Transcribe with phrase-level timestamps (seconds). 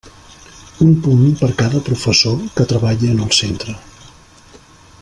[0.85, 3.77] Un punt per cada professor que treballe en el centre.